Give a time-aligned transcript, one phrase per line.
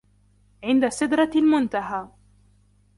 [0.63, 2.09] عند سدرة المنتهى